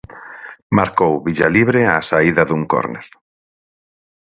Marcou 0.77 1.13
Villalibre 1.27 1.81
á 1.93 1.95
saída 2.09 2.43
dun 2.49 2.63
córner. 2.73 3.05